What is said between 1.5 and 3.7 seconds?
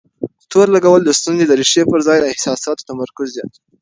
ريښې پر ځای د احساساتو تمرکز زياتوي.